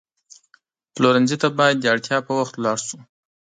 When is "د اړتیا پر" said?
1.79-2.33